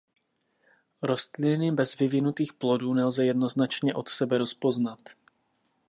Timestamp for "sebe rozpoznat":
4.09-4.99